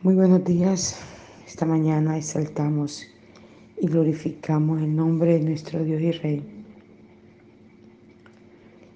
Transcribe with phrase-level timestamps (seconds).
[0.00, 0.96] Muy buenos días.
[1.44, 3.04] Esta mañana exaltamos
[3.76, 6.64] y glorificamos el nombre de nuestro Dios y Rey.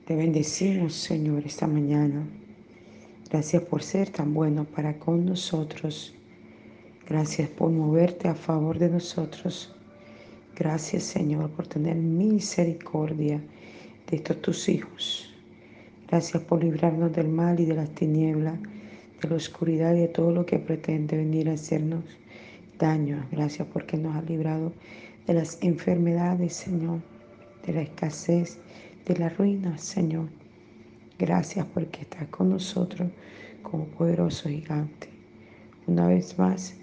[0.07, 2.25] Te bendecimos, Señor, esta mañana.
[3.29, 6.15] Gracias por ser tan bueno para con nosotros.
[7.09, 9.75] Gracias por moverte a favor de nosotros.
[10.55, 13.43] Gracias, Señor, por tener misericordia
[14.09, 15.35] de estos tus hijos.
[16.09, 18.55] Gracias por librarnos del mal y de las tinieblas
[19.23, 22.05] de la oscuridad y de todo lo que pretende venir a hacernos
[22.79, 23.25] daño.
[23.31, 24.73] Gracias porque nos ha librado
[25.27, 27.01] de las enfermedades, Señor,
[27.65, 28.59] de la escasez,
[29.07, 30.29] de la ruina, Señor.
[31.19, 33.09] Gracias porque estás con nosotros
[33.63, 35.09] como poderoso gigante.
[35.87, 36.75] Una vez más,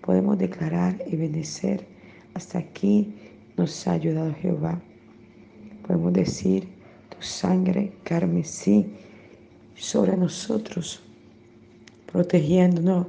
[0.00, 1.86] podemos declarar y bendecer.
[2.32, 3.14] Hasta aquí
[3.58, 4.80] nos ha ayudado Jehová.
[5.86, 6.68] Podemos decir,
[7.10, 8.86] tu sangre carmesí
[9.74, 11.02] sobre nosotros
[12.12, 13.06] protegiéndonos,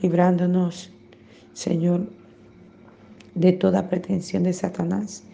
[0.00, 0.90] librándonos,
[1.54, 2.06] Señor,
[3.34, 5.24] de toda pretensión de Satanás.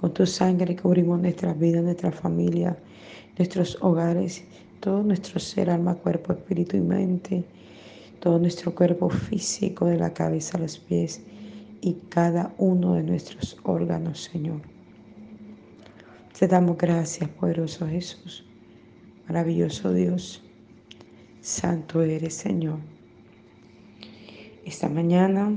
[0.00, 2.76] Con tu sangre cubrimos nuestras vidas, nuestra familia,
[3.38, 4.44] nuestros hogares,
[4.80, 7.44] todo nuestro ser, alma, cuerpo, espíritu y mente,
[8.20, 11.22] todo nuestro cuerpo físico de la cabeza a los pies
[11.82, 14.60] y cada uno de nuestros órganos, Señor.
[16.38, 18.44] Te damos gracias, poderoso Jesús,
[19.26, 20.45] maravilloso Dios.
[21.46, 22.80] Santo eres, Señor.
[24.64, 25.54] Esta mañana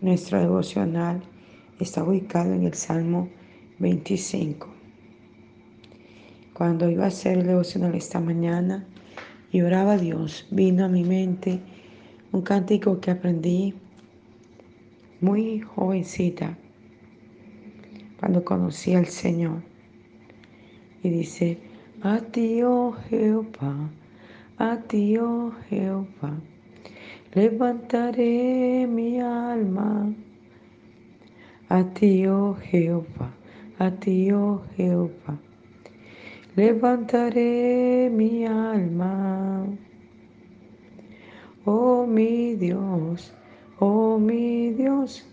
[0.00, 1.20] nuestro devocional
[1.80, 3.28] está ubicado en el Salmo
[3.80, 4.68] 25.
[6.54, 8.86] Cuando iba a hacer el devocional esta mañana
[9.50, 11.58] y oraba a Dios, vino a mi mente
[12.30, 13.74] un cántico que aprendí
[15.20, 16.56] muy jovencita
[18.20, 19.60] cuando conocí al Señor.
[21.02, 21.71] Y dice,
[22.04, 23.88] a ti, oh Jehová,
[24.58, 26.34] a ti, oh Jehová,
[27.32, 30.12] levantaré mi alma.
[31.68, 33.30] A ti, oh Jehová,
[33.78, 35.38] a ti, oh Jehová,
[36.56, 39.64] levantaré mi alma.
[41.64, 43.32] Oh mi Dios,
[43.78, 45.24] oh mi Dios,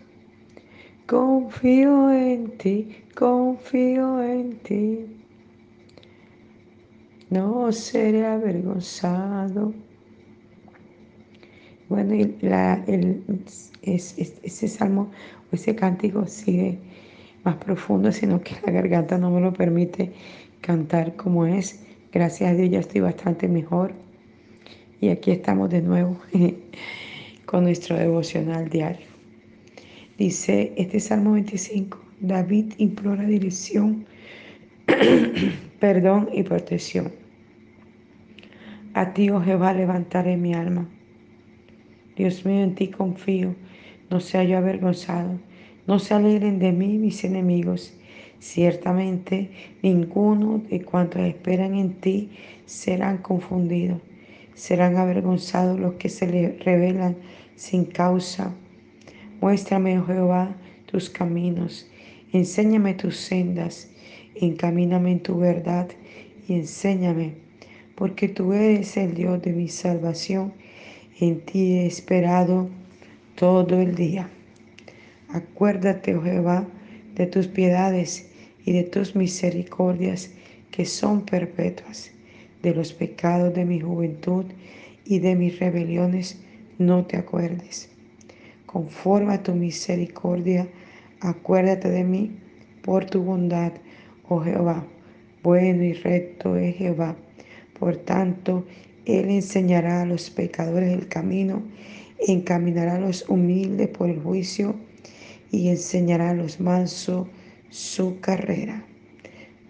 [1.08, 5.19] confío en ti, confío en ti
[7.30, 9.72] no seré avergonzado.
[11.88, 13.22] Bueno, y la, el,
[13.82, 15.10] ese salmo
[15.50, 16.78] o ese cántico sigue
[17.44, 20.12] más profundo, sino que la garganta no me lo permite
[20.60, 21.80] cantar como es.
[22.12, 23.94] Gracias a Dios ya estoy bastante mejor.
[25.00, 26.18] Y aquí estamos de nuevo
[27.46, 29.06] con nuestro devocional diario.
[30.18, 34.04] Dice este Salmo 25, David implora dirección,
[35.80, 37.10] perdón y protección.
[38.92, 40.88] A ti, oh Jehová, levantaré mi alma.
[42.16, 43.54] Dios mío, en ti confío,
[44.10, 45.38] no sea yo avergonzado,
[45.86, 47.94] no se alegren de mí mis enemigos.
[48.40, 49.50] Ciertamente
[49.82, 52.30] ninguno de cuantos esperan en ti
[52.66, 54.00] serán confundidos,
[54.54, 57.16] serán avergonzados los que se le revelan
[57.54, 58.54] sin causa.
[59.40, 61.88] Muéstrame, oh Jehová, tus caminos,
[62.32, 63.89] enséñame tus sendas,
[64.40, 65.88] encamíname en tu verdad
[66.48, 67.34] y enséñame
[68.00, 70.54] porque tú eres el Dios de mi salvación.
[71.20, 72.70] En ti he esperado
[73.34, 74.30] todo el día.
[75.28, 76.66] Acuérdate, oh Jehová,
[77.14, 78.30] de tus piedades
[78.64, 80.30] y de tus misericordias
[80.70, 82.10] que son perpetuas.
[82.62, 84.46] De los pecados de mi juventud
[85.04, 86.40] y de mis rebeliones
[86.78, 87.90] no te acuerdes.
[88.64, 90.68] Conforme a tu misericordia,
[91.20, 92.30] acuérdate de mí
[92.80, 93.72] por tu bondad,
[94.30, 94.86] oh Jehová.
[95.42, 97.16] Bueno y recto es Jehová
[97.80, 98.66] por tanto,
[99.06, 101.62] Él enseñará a los pecadores el camino,
[102.28, 104.74] encaminará a los humildes por el juicio
[105.50, 107.26] y enseñará a los mansos
[107.70, 108.84] su carrera.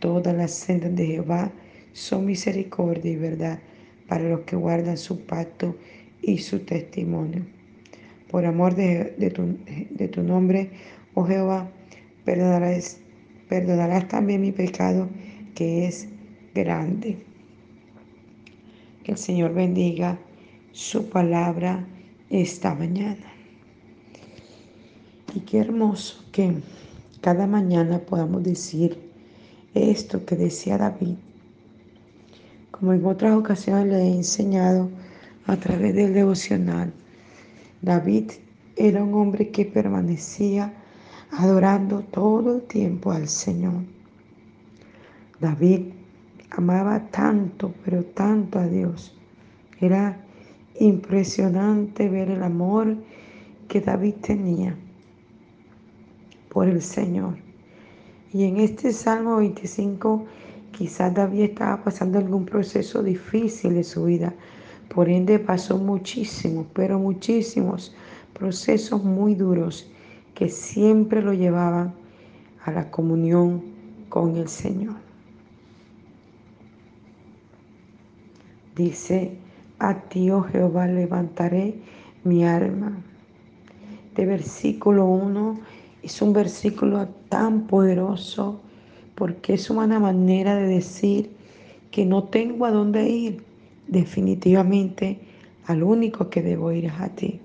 [0.01, 1.53] Todas las sendas de Jehová
[1.93, 3.61] son misericordia y verdad
[4.09, 5.77] para los que guardan su pacto
[6.21, 7.47] y su testimonio.
[8.29, 9.57] Por amor de, tu,
[10.09, 10.71] tu, nombre,
[11.15, 11.71] oh Jehová,
[12.25, 12.99] perdonarás,
[13.51, 15.09] perdonarás también mi pecado
[15.57, 16.09] que es
[16.55, 17.19] grande.
[19.03, 20.19] Que el Señor bendiga
[20.71, 21.85] su palabra
[22.31, 23.27] esta mañana.
[25.35, 26.55] Y qué hermoso que
[27.21, 28.99] cada mañana podamos decir
[29.75, 31.17] esto que decía David.
[32.71, 34.89] Como en otras ocasiones le he enseñado
[35.47, 36.93] a través del devocional,
[37.83, 38.31] David
[38.77, 40.73] era un hombre que permanecía
[41.33, 43.85] adorando todo el tiempo al Señor.
[45.41, 45.93] David
[46.51, 49.17] amaba tanto, pero tanto a Dios.
[49.81, 50.21] Era
[50.79, 52.97] impresionante ver el amor
[53.69, 54.77] que David tenía
[56.49, 57.37] por el Señor.
[58.33, 60.25] Y en este Salmo 25,
[60.73, 64.35] quizás David estaba pasando algún proceso difícil de su vida.
[64.93, 67.95] Por ende pasó muchísimos, pero muchísimos
[68.35, 69.91] procesos muy duros
[70.41, 71.93] que siempre lo llevaban
[72.65, 73.63] a la comunión
[74.09, 74.97] con el Señor.
[78.75, 79.37] Dice,
[79.79, 81.75] a ti, oh Jehová, levantaré
[82.25, 82.91] mi alma.
[84.17, 85.61] De versículo 1
[86.03, 88.63] es un versículo tan poderoso
[89.17, 91.33] porque es una manera de decir
[91.91, 93.45] que no tengo a dónde ir.
[93.89, 95.21] Definitivamente
[95.67, 97.41] al único que debo ir es a ti.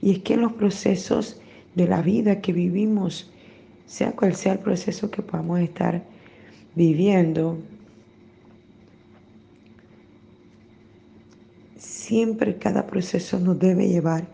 [0.00, 1.40] Y es que en los procesos
[1.74, 3.30] de la vida que vivimos,
[3.86, 6.02] sea cual sea el proceso que podamos estar
[6.74, 7.58] viviendo,
[11.76, 14.26] siempre cada proceso nos debe llevar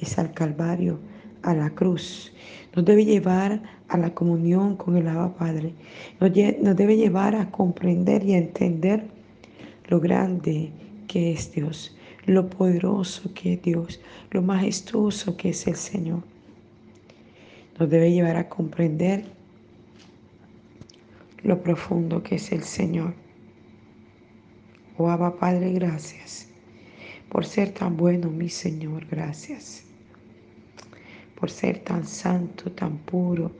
[0.00, 0.98] es al Calvario,
[1.42, 2.32] a la cruz.
[2.74, 5.74] Nos debe llevar a la comunión con el Abba Padre.
[6.20, 9.04] Nos, debe llevar a comprender y a entender
[9.88, 10.70] lo grande
[11.08, 11.96] que es Dios,
[12.26, 14.00] lo poderoso que es Dios,
[14.30, 16.22] lo majestuoso que es el Señor.
[17.80, 19.24] Nos debe llevar a comprender
[21.42, 23.14] lo profundo que es el Señor.
[24.98, 26.50] Oh Abba Padre, gracias
[27.30, 29.84] por ser tan bueno, mi Señor, gracias.
[31.36, 33.52] Por ser tan santo, tan puro,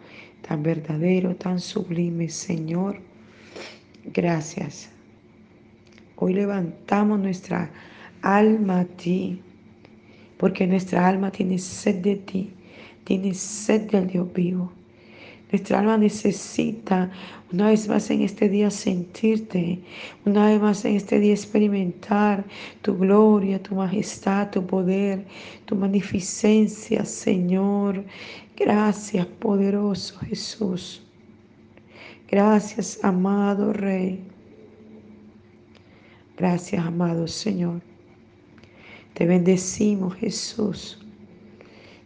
[0.46, 3.00] tan verdadero, tan sublime, Señor,
[4.04, 4.90] gracias.
[6.16, 7.70] Hoy levantamos nuestra
[8.20, 9.40] alma a ti,
[10.36, 12.52] porque nuestra alma tiene sed de ti,
[13.10, 14.70] tiene sed del Dios vivo.
[15.50, 17.10] Nuestra alma necesita
[17.50, 19.80] una vez más en este día sentirte,
[20.24, 22.44] una vez más en este día experimentar
[22.82, 25.26] tu gloria, tu majestad, tu poder,
[25.64, 28.04] tu magnificencia, Señor.
[28.56, 31.02] Gracias, poderoso Jesús.
[32.28, 34.20] Gracias, amado Rey.
[36.38, 37.80] Gracias, amado Señor.
[39.14, 41.00] Te bendecimos, Jesús.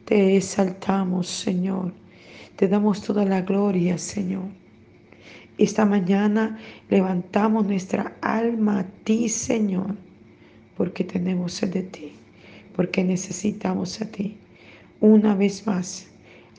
[0.05, 1.95] Te exaltamos, Señor.
[2.57, 4.45] Te damos toda la gloria, Señor.
[5.57, 6.59] Esta mañana
[6.91, 9.97] levantamos nuestra alma a ti, Señor,
[10.77, 12.13] porque tenemos sed de ti,
[12.77, 14.37] porque necesitamos a ti.
[15.01, 16.07] Una vez más,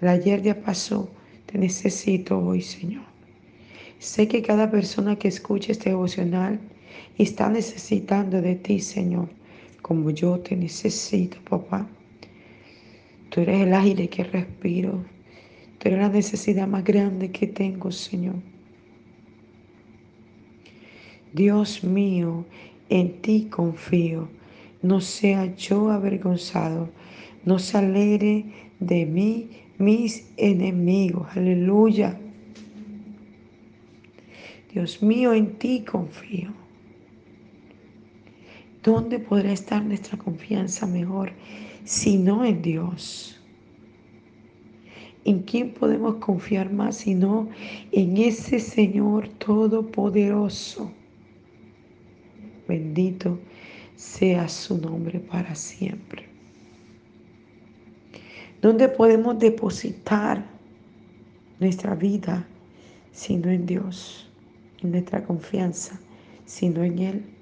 [0.01, 1.07] el ayer ya pasó,
[1.45, 3.03] te necesito hoy, Señor.
[4.00, 6.59] Sé que cada persona que escuche este devocional
[7.19, 9.30] está necesitando de ti, Señor,
[9.83, 11.88] como yo te necesito, papá.
[13.36, 15.04] Tú eres el aire que respiro.
[15.84, 18.36] Pero la necesidad más grande que tengo, Señor.
[21.34, 22.46] Dios mío,
[22.88, 24.30] en ti confío.
[24.82, 26.88] No sea yo avergonzado.
[27.44, 28.46] No se alegre
[28.80, 29.50] de mí
[29.80, 31.28] mis enemigos.
[31.36, 32.18] Aleluya.
[34.74, 36.54] Dios mío, en ti confío.
[38.82, 41.34] ¿Dónde podrá estar nuestra confianza mejor
[41.86, 43.40] si no en Dios?
[45.24, 47.50] ¿En quién podemos confiar más sino
[47.92, 50.92] en ese Señor Todopoderoso?
[52.68, 53.40] Bendito
[53.96, 56.27] sea su nombre para siempre.
[58.62, 60.46] ¿Dónde podemos depositar
[61.60, 62.48] nuestra vida
[63.12, 64.30] sino en Dios?
[64.82, 66.00] En nuestra confianza,
[66.46, 67.35] sino en Él.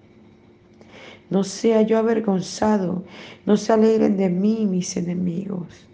[1.33, 3.03] No sea yo avergonzado,
[3.47, 5.87] no se alegren de mí mis enemigos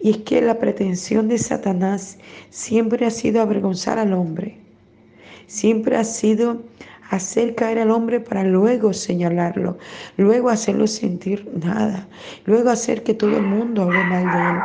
[0.00, 4.58] y es que la pretensión de Satanás siempre ha sido avergonzar al hombre.
[5.46, 6.62] Siempre ha sido
[7.10, 9.76] hacer caer al hombre para luego señalarlo,
[10.16, 12.08] luego hacerlo sentir nada,
[12.46, 14.62] luego hacer que todo el mundo hable mal de él.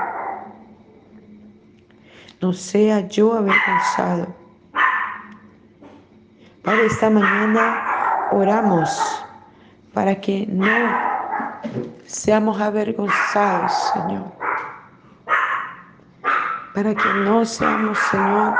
[2.42, 4.34] No sea yo avergonzado.
[6.62, 8.03] Para esta mañana
[8.34, 9.26] oramos
[9.94, 10.68] para que no
[12.06, 14.44] seamos avergonzados, Señor
[16.74, 18.56] para que no seamos, Señor,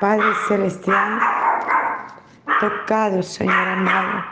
[0.00, 1.20] Padre Celestial,
[2.60, 4.24] tocados, Señor amado,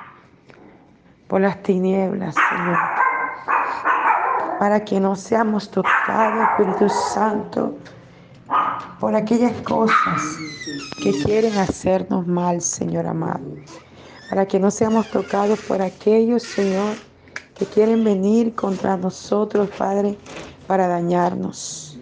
[1.29, 2.79] por las tinieblas, Señor.
[4.59, 7.77] Para que no seamos tocados, Espíritu Santo,
[9.01, 10.39] por aquellas cosas
[11.03, 13.45] que quieren hacernos mal, Señor amado.
[14.29, 16.95] Para que no seamos tocados por aquellos, Señor,
[17.57, 20.19] que quieren venir contra nosotros, Padre,
[20.67, 21.99] para dañarnos.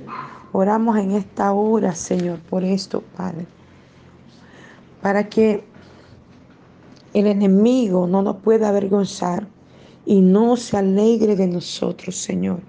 [0.52, 3.46] Oramos en esta hora, Señor, por esto, Padre.
[5.02, 5.64] Para que
[7.12, 9.46] el enemigo no nos pueda avergonzar
[10.04, 12.60] y no se alegre de nosotros, Señor.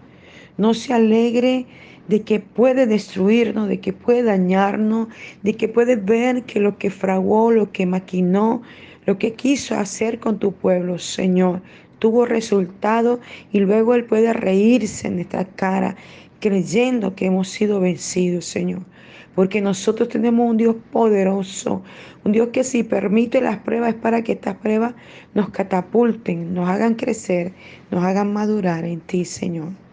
[0.58, 1.66] No se alegre
[2.08, 5.08] de que puede destruirnos, de que puede dañarnos,
[5.44, 8.62] de que puede ver que lo que fraguó, lo que maquinó,
[9.06, 11.62] lo que quiso hacer con tu pueblo, Señor,
[12.00, 13.20] tuvo resultado
[13.52, 15.96] y luego Él puede reírse en nuestra cara
[16.40, 18.82] creyendo que hemos sido vencidos, Señor.
[19.36, 21.84] Porque nosotros tenemos un Dios poderoso,
[22.24, 24.94] un Dios que si permite las pruebas es para que estas pruebas
[25.36, 27.54] nos catapulten, nos hagan crecer,
[27.92, 29.87] nos hagan madurar en ti, Señor.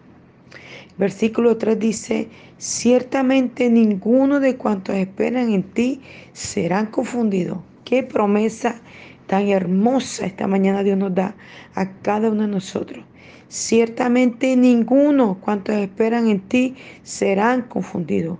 [0.97, 7.59] Versículo 3 dice, ciertamente ninguno de cuantos esperan en ti serán confundidos.
[7.83, 8.81] Qué promesa
[9.27, 11.35] tan hermosa esta mañana Dios nos da
[11.73, 13.03] a cada uno de nosotros.
[13.49, 18.39] Ciertamente ninguno cuantos esperan en ti serán confundidos.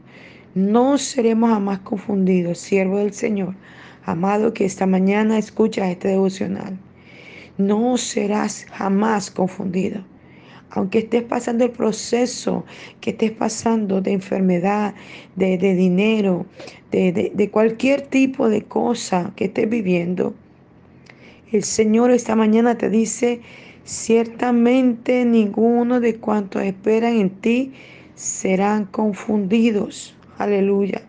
[0.53, 3.55] No seremos jamás confundidos, siervo del Señor.
[4.05, 6.77] Amado que esta mañana escucha este devocional.
[7.57, 10.01] No serás jamás confundido.
[10.75, 12.65] Aunque estés pasando el proceso
[13.01, 14.93] que estés pasando de enfermedad,
[15.35, 16.45] de, dinero,
[16.91, 20.35] de, de cualquier tipo de cosa que estés viviendo,
[21.51, 23.41] el Señor esta mañana te dice,
[23.85, 27.71] ciertamente ninguno de cuantos esperan en ti
[28.15, 30.15] serán confundidos.
[30.37, 31.01] Aleluya.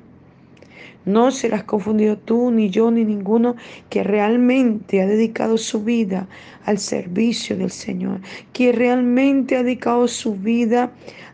[1.06, 3.54] No serás confundido tú, ni yo, ni ninguno
[3.88, 6.28] que realmente ha dedicado su vida
[6.64, 8.20] al servicio del Señor,
[8.52, 10.92] que realmente ha dedicado su vida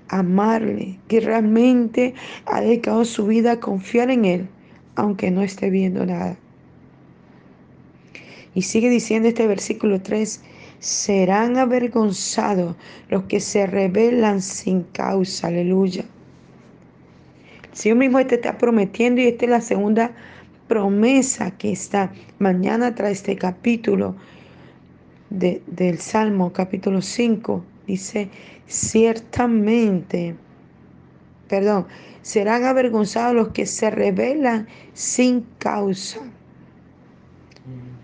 [0.09, 2.13] a amarle, que realmente
[2.45, 4.49] ha dedicado su vida a confiar en Él,
[4.95, 6.37] aunque no esté viendo nada.
[8.55, 10.43] Y sigue diciendo este versículo 3,
[10.81, 12.77] serán avergonzados
[13.09, 15.47] los que se rebelan sin causa.
[15.47, 16.05] Aleluya.
[17.73, 20.13] El Señor mismo te está prometiendo y esta es la segunda
[20.69, 24.15] promesa que está mañana tras este capítulo
[25.31, 27.65] del Salmo, capítulo 5.
[27.87, 28.29] Dice,
[28.67, 30.35] ciertamente,
[31.49, 31.87] perdón,
[32.21, 36.21] serán avergonzados los que se rebelan sin causa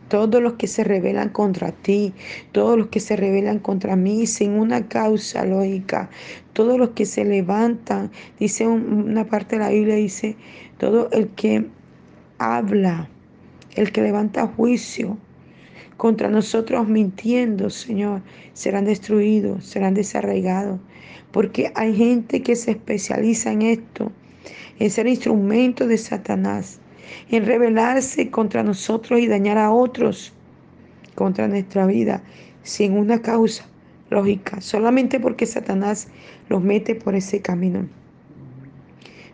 [0.08, 2.12] todos los que se rebelan contra ti,
[2.52, 6.10] todos los que se rebelan contra mí sin una causa lógica,
[6.52, 10.36] todos los que se levantan, dice una parte de la Biblia, dice,
[10.78, 11.66] todo el que
[12.38, 13.08] habla,
[13.74, 15.18] el que levanta juicio
[15.96, 18.22] contra nosotros mintiendo, Señor,
[18.54, 20.80] serán destruidos, serán desarraigados,
[21.32, 24.12] porque hay gente que se especializa en esto,
[24.78, 26.80] en ser instrumento de Satanás
[27.30, 30.32] en rebelarse contra nosotros y dañar a otros,
[31.14, 32.22] contra nuestra vida,
[32.62, 33.66] sin una causa
[34.10, 36.08] lógica, solamente porque Satanás
[36.48, 37.88] los mete por ese camino.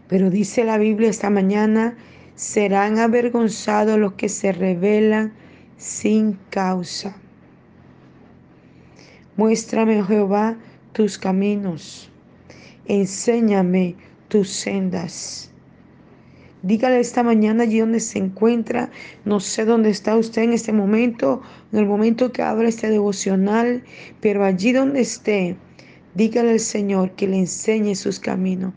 [0.08, 1.96] Pero dice la Biblia esta mañana,
[2.34, 5.32] serán avergonzados los que se rebelan
[5.76, 7.16] sin causa.
[9.36, 10.56] Muéstrame, oh Jehová,
[10.92, 12.10] tus caminos.
[12.86, 13.96] Enséñame
[14.28, 15.53] tus sendas.
[16.64, 18.90] Dígale esta mañana allí donde se encuentra.
[19.26, 23.84] No sé dónde está usted en este momento, en el momento que abra este devocional,
[24.22, 25.56] pero allí donde esté,
[26.14, 28.72] dígale al Señor que le enseñe sus caminos.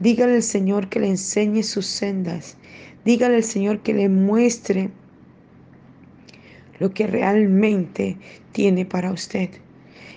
[0.00, 2.58] Dígale al Señor que le enseñe sus sendas.
[3.06, 4.90] Dígale al Señor que le muestre
[6.78, 8.18] lo que realmente
[8.52, 9.48] tiene para usted.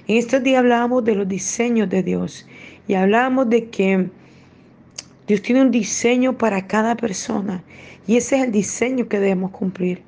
[0.09, 2.45] En estos días hablábamos de los diseños de Dios
[2.85, 4.09] y hablábamos de que
[5.27, 7.63] Dios tiene un diseño para cada persona
[8.07, 10.01] y ese es el diseño que debemos cumplir.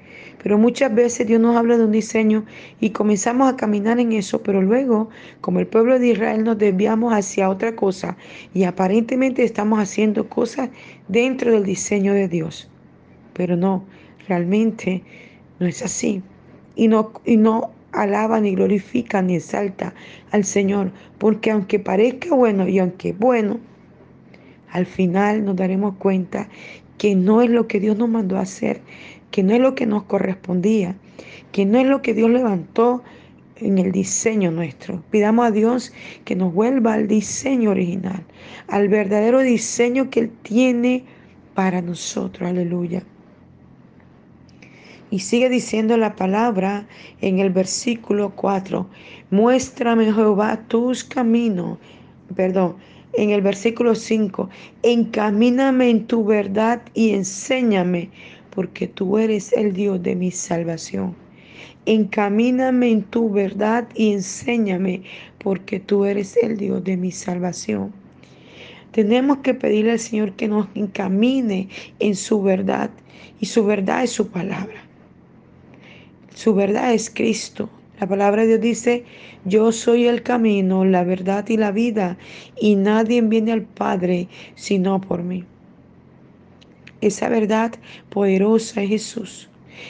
[0.43, 2.45] Pero muchas veces Dios nos habla de un diseño
[2.79, 5.09] y comenzamos a caminar en eso, pero luego,
[5.41, 8.15] como el pueblo de Israel, nos desviamos hacia otra cosa
[8.53, 10.69] y aparentemente estamos haciendo cosas
[11.07, 12.69] dentro del diseño de Dios.
[13.33, 13.85] Pero no,
[14.27, 15.01] realmente
[15.59, 16.21] no es así.
[16.75, 19.93] Y no, y no alaba ni glorifica ni exalta
[20.31, 23.59] al Señor, porque aunque parezca bueno y aunque bueno,
[24.75, 26.49] al final nos daremos cuenta
[26.97, 28.81] que no es lo que Dios nos mandó a hacer,
[29.31, 30.97] que no es lo que nos correspondía,
[31.53, 33.01] que no es lo que Dios levantó
[33.55, 35.01] en el diseño nuestro.
[35.11, 35.93] Pidamos a Dios
[36.25, 38.25] que nos vuelva al diseño original,
[38.67, 41.05] al verdadero diseño que Él tiene
[41.53, 42.49] para nosotros.
[42.49, 43.01] Aleluya.
[45.09, 46.85] Y sigue diciendo la palabra
[47.21, 48.89] en el versículo 4.
[49.31, 51.77] Muéstrame, Jehová, tus caminos.
[52.35, 52.75] Perdón,
[53.17, 54.49] en el versículo 5,
[54.83, 58.09] encamíname en tu verdad y enséñame,
[58.49, 61.15] porque tú eres el Dios de mi salvación.
[61.85, 65.03] Encamíname en tu verdad y enséñame,
[65.37, 67.93] porque tú eres el Dios de mi salvación.
[68.91, 71.69] Tenemos que pedirle al Señor que nos encamine
[71.99, 72.89] en su verdad,
[73.39, 74.83] y su verdad es su palabra.
[76.33, 77.69] Su verdad es Cristo.
[77.99, 79.05] La palabra de Dios dice,
[79.45, 82.17] yo soy el camino, la verdad y la vida,
[82.59, 85.45] y nadie viene al Padre sino por mí.
[86.99, 87.73] Esa verdad
[88.09, 89.49] poderosa es Jesús.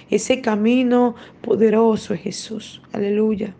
[0.09, 2.81] Ese camino poderoso es Jesús.
[2.91, 3.55] Aleluya.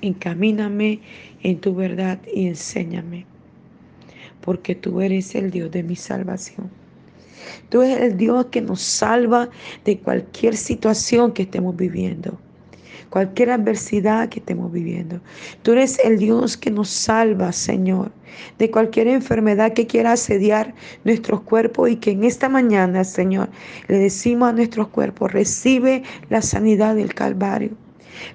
[0.00, 1.00] Encamíname
[1.42, 3.26] en tu verdad y enséñame,
[4.40, 6.70] porque tú eres el Dios de mi salvación.
[7.68, 9.48] Tú eres el Dios que nos salva
[9.84, 12.38] de cualquier situación que estemos viviendo,
[13.10, 15.20] cualquier adversidad que estemos viviendo.
[15.62, 18.12] Tú eres el Dios que nos salva, Señor,
[18.58, 20.74] de cualquier enfermedad que quiera asediar
[21.04, 23.48] nuestros cuerpos y que en esta mañana, Señor,
[23.88, 27.70] le decimos a nuestros cuerpos, recibe la sanidad del Calvario.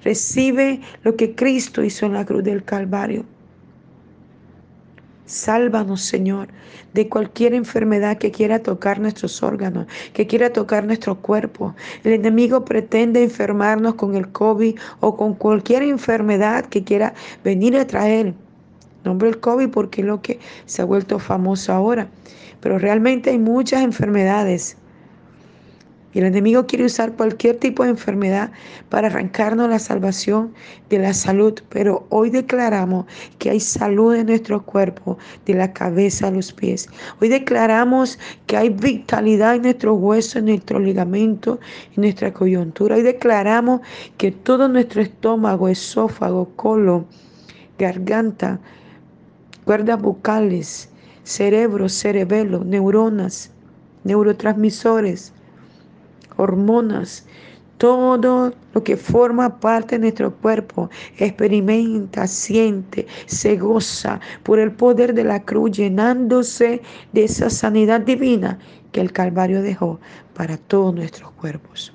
[0.02, 3.24] Recibe lo que Cristo hizo en la cruz del Calvario.
[5.26, 6.48] Sálvanos, Señor,
[6.92, 11.74] de cualquier enfermedad que quiera tocar nuestros órganos, que quiera tocar nuestro cuerpo.
[12.04, 17.86] El enemigo pretende enfermarnos con el COVID o con cualquier enfermedad que quiera venir a
[17.86, 18.34] traer.
[19.04, 22.08] Nombre el COVID porque es lo que se ha vuelto famoso ahora.
[22.60, 24.76] Pero realmente hay muchas enfermedades
[26.14, 28.52] y el enemigo quiere usar cualquier tipo de enfermedad
[28.88, 30.54] para arrancarnos la salvación
[30.88, 31.54] de la salud.
[31.70, 33.06] Pero hoy declaramos
[33.38, 36.88] que hay salud en nuestro cuerpo, de la cabeza a los pies.
[37.20, 41.58] Hoy declaramos que hay vitalidad en nuestros huesos, en nuestro ligamento,
[41.96, 42.94] en nuestra coyuntura.
[42.94, 43.80] Hoy declaramos
[44.16, 47.06] que todo nuestro estómago, esófago, colon,
[47.76, 48.60] garganta,
[49.64, 50.88] cuerdas bucales,
[51.24, 53.50] cerebro, cerebelo, neuronas,
[54.04, 55.33] neurotransmisores,
[56.36, 57.26] hormonas,
[57.78, 65.14] todo lo que forma parte de nuestro cuerpo experimenta, siente, se goza por el poder
[65.14, 68.58] de la cruz, llenándose de esa sanidad divina
[68.92, 70.00] que el Calvario dejó
[70.34, 71.92] para todos nuestros cuerpos.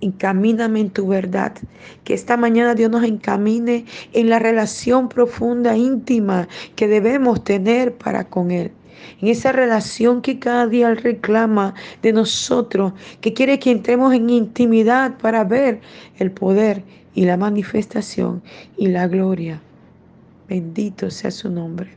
[0.00, 1.54] Encamíname en tu verdad.
[2.04, 8.22] Que esta mañana Dios nos encamine en la relación profunda, íntima que debemos tener para
[8.22, 8.70] con Él
[9.20, 14.30] en esa relación que cada día Él reclama de nosotros, que quiere que entremos en
[14.30, 15.80] intimidad para ver
[16.18, 16.82] el poder
[17.14, 18.42] y la manifestación
[18.76, 19.60] y la gloria.
[20.48, 21.90] Bendito sea su nombre.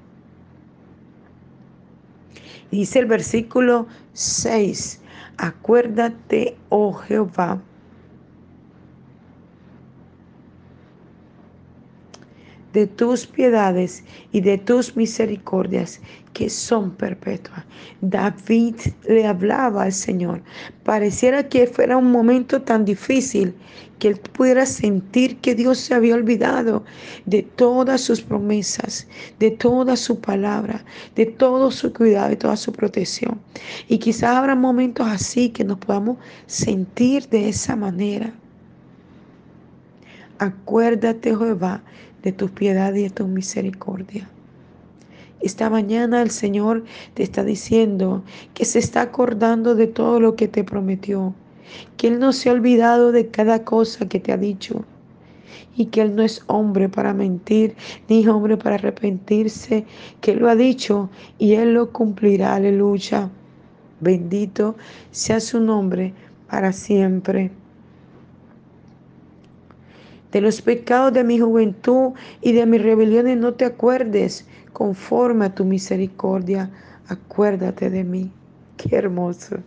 [2.72, 5.02] Dice el versículo 6,
[5.38, 7.62] acuérdate, oh Jehová,
[12.74, 16.00] de tus piedades y de tus misericordias
[16.34, 17.64] que son perpetuas.
[18.02, 18.76] David
[19.08, 20.42] le hablaba al Señor.
[20.84, 23.54] Pareciera que fuera un momento tan difícil
[24.00, 26.84] que él pudiera sentir que Dios se había olvidado
[27.26, 29.08] de todas sus promesas,
[29.38, 30.84] de toda su palabra,
[31.16, 33.40] de todo su cuidado y toda su protección.
[33.88, 38.34] Y quizás habrá momentos así que nos podamos sentir de esa manera.
[40.40, 41.84] Acuérdate, Jehová,
[42.24, 44.30] de tus piedad y de tu misericordia.
[45.42, 46.84] Esta mañana el Señor
[47.16, 51.34] te está diciendo que se está acordando de todo lo que te prometió,
[51.98, 54.86] que Él no se ha olvidado de cada cosa que te ha dicho
[55.76, 57.76] y que Él no es hombre para mentir,
[58.08, 59.86] ni hombre para arrepentirse,
[60.20, 62.56] que Él lo ha dicho y Él lo cumplirá.
[62.56, 63.30] Aleluya.
[64.00, 64.76] Bendito
[65.12, 66.14] sea su nombre
[66.48, 67.52] para siempre
[70.32, 75.54] de los pecados de mi juventud y de mis rebeliones no te acuerdes, conforme a
[75.54, 76.72] tu misericordia,
[77.08, 78.32] acuérdate de mí.
[78.78, 79.58] Qué hermoso.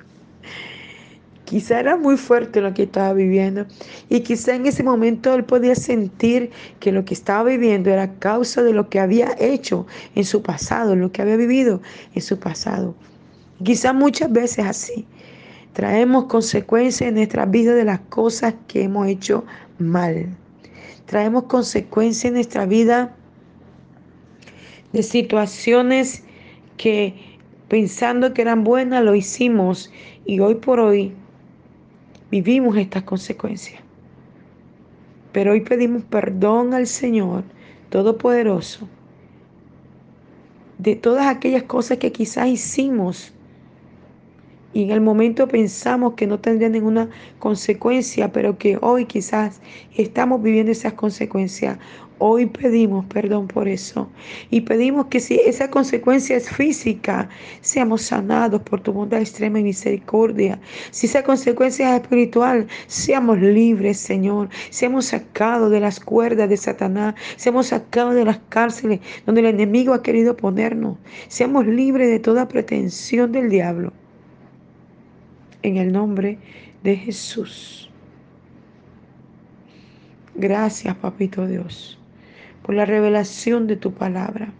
[1.44, 3.66] Quizá era muy fuerte lo que estaba viviendo
[4.08, 6.50] y quizá en ese momento él podía sentir
[6.80, 10.96] que lo que estaba viviendo era causa de lo que había hecho en su pasado,
[10.96, 11.82] lo que había vivido
[12.14, 12.94] en su pasado.
[13.62, 15.06] Quizá muchas veces así
[15.74, 19.44] traemos consecuencias en nuestra vida de las cosas que hemos hecho
[19.78, 20.34] mal
[21.06, 23.14] traemos consecuencias en nuestra vida
[24.92, 26.24] de situaciones
[26.76, 27.14] que
[27.68, 29.90] pensando que eran buenas lo hicimos
[30.24, 31.12] y hoy por hoy
[32.30, 33.82] vivimos estas consecuencias.
[35.32, 37.44] Pero hoy pedimos perdón al Señor
[37.90, 38.88] Todopoderoso
[40.78, 43.32] de todas aquellas cosas que quizás hicimos
[44.74, 47.08] y en el momento pensamos que no tendría ninguna
[47.38, 49.60] consecuencia, pero que hoy quizás
[49.96, 51.78] estamos viviendo esas consecuencias.
[52.18, 54.08] Hoy pedimos perdón por eso
[54.50, 57.28] y pedimos que si esa consecuencia es física,
[57.60, 60.60] seamos sanados por tu bondad extrema y misericordia.
[60.90, 64.48] Si esa consecuencia es espiritual, seamos libres, Señor.
[64.70, 69.92] Seamos sacados de las cuerdas de Satanás, seamos sacados de las cárceles donde el enemigo
[69.92, 70.98] ha querido ponernos.
[71.28, 73.92] Seamos libres de toda pretensión del diablo
[75.64, 76.38] en el nombre
[76.82, 77.90] de Jesús.
[80.34, 81.98] Gracias, Papito Dios,
[82.62, 84.52] por la revelación de tu palabra.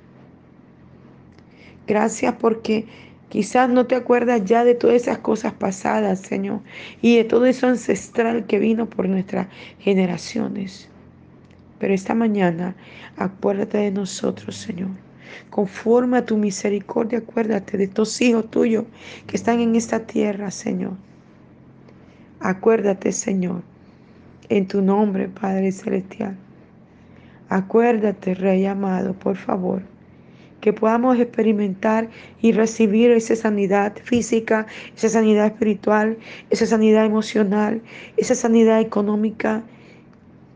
[1.86, 2.86] Gracias porque
[3.28, 6.60] quizás no te acuerdas ya de todas esas cosas pasadas, Señor,
[7.02, 9.48] y de todo eso ancestral que vino por nuestras
[9.80, 10.88] generaciones.
[11.78, 12.76] Pero esta mañana
[13.18, 15.03] acuérdate de nosotros, Señor.
[15.50, 18.84] Conforme a tu misericordia, acuérdate de tus hijos tuyos
[19.26, 20.92] que están en esta tierra, Señor.
[22.40, 23.62] Acuérdate, Señor,
[24.48, 26.36] en tu nombre, Padre Celestial.
[27.48, 29.82] Acuérdate, Rey amado, por favor,
[30.60, 32.08] que podamos experimentar
[32.40, 36.18] y recibir esa sanidad física, esa sanidad espiritual,
[36.50, 37.82] esa sanidad emocional,
[38.16, 39.62] esa sanidad económica.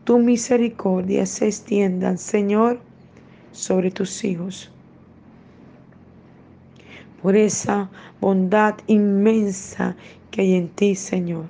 [0.03, 2.81] Tu misericordia se extienda, Señor,
[3.51, 4.71] sobre tus hijos.
[7.21, 7.89] Por esa
[8.21, 9.95] bondad inmensa
[10.31, 11.45] que hay en ti, Señor.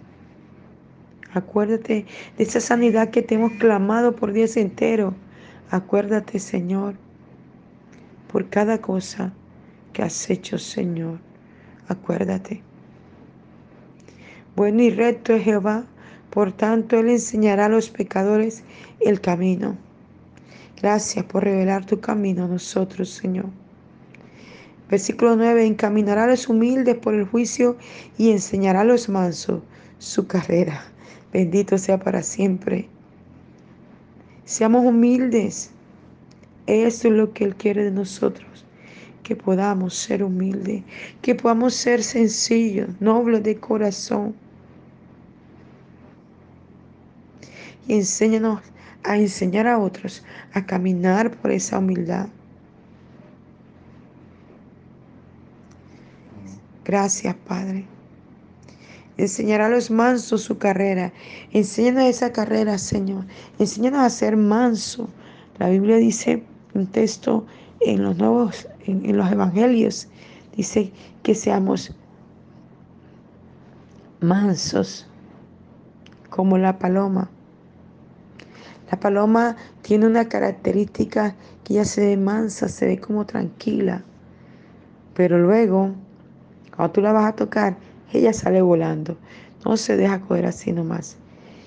[1.33, 2.05] Acuérdate
[2.37, 5.13] de esa sanidad que te hemos clamado por días enteros.
[5.69, 6.95] Acuérdate, Señor,
[8.31, 9.31] por cada cosa
[9.93, 11.19] que has hecho, Señor.
[11.87, 12.63] Acuérdate.
[14.55, 15.85] Bueno y recto es Jehová,
[16.31, 18.63] por tanto Él enseñará a los pecadores
[18.99, 19.77] el camino.
[20.81, 23.47] Gracias por revelar tu camino a nosotros, Señor.
[24.89, 27.77] Versículo 9, encaminará a los humildes por el juicio
[28.17, 29.61] y enseñará a los mansos
[29.97, 30.83] su carrera.
[31.33, 32.87] Bendito sea para siempre.
[34.45, 35.71] Seamos humildes.
[36.65, 38.65] Eso es lo que Él quiere de nosotros.
[39.21, 40.83] Que podamos ser humildes,
[41.21, 44.33] que podamos ser sencillos, nobles de corazón.
[47.87, 48.61] Y enséñanos
[49.03, 52.27] a enseñar a otros a caminar por esa humildad.
[56.85, 57.85] Gracias, Padre.
[59.17, 61.11] Enseñará a los mansos su carrera.
[61.51, 63.25] Enséñanos esa carrera, Señor.
[63.59, 65.09] Enséñanos a ser manso.
[65.59, 66.41] La Biblia dice,
[66.73, 67.45] un texto
[67.81, 70.07] en los nuevos, en, los evangelios,
[70.55, 71.93] dice que seamos
[74.21, 75.05] mansos
[76.29, 77.29] como la paloma.
[78.91, 84.03] La paloma tiene una característica que ella se ve mansa, se ve como tranquila.
[85.13, 85.91] Pero luego,
[86.75, 87.77] cuando tú la vas a tocar,
[88.13, 89.17] ella sale volando.
[89.63, 91.17] No se deja coger así nomás.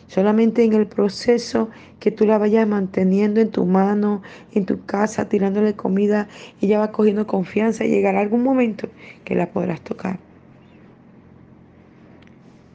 [0.08, 5.28] Solamente en el proceso que tú la vayas manteniendo en tu mano, en tu casa,
[5.28, 6.28] tirándole comida,
[6.60, 8.88] ella va cogiendo confianza y llegará algún momento
[9.24, 10.18] que la podrás tocar.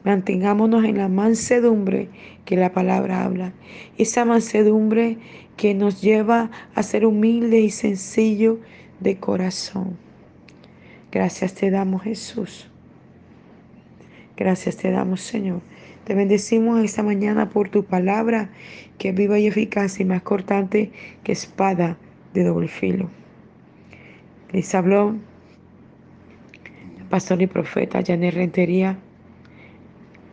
[0.08, 2.08] Mantengámonos en la mansedumbre
[2.46, 3.52] que la palabra habla.
[3.98, 5.18] Esa mansedumbre
[5.58, 8.56] que nos lleva a ser humildes y sencillos
[9.00, 9.98] de corazón.
[11.12, 12.70] Gracias te damos Jesús.
[14.34, 15.60] Gracias te damos, Señor.
[16.04, 18.48] Te bendecimos esta mañana por tu palabra,
[18.96, 20.90] que es viva y eficaz y más cortante
[21.22, 21.98] que espada
[22.32, 23.10] de doble filo.
[24.52, 25.16] Les habló
[27.10, 28.98] pastor y profeta Janet Rentería,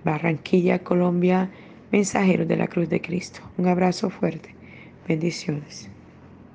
[0.05, 1.49] Barranquilla, Colombia,
[1.91, 3.41] mensajero de la Cruz de Cristo.
[3.57, 4.55] Un abrazo fuerte.
[5.07, 5.94] Bendiciones.